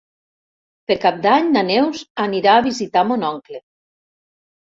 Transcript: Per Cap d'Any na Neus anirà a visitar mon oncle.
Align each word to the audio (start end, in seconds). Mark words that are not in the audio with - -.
Per 0.91 0.95
Cap 1.03 1.19
d'Any 1.25 1.51
na 1.57 1.61
Neus 1.67 2.01
anirà 2.25 2.55
a 2.61 2.65
visitar 2.69 3.03
mon 3.11 3.27
oncle. 3.31 3.63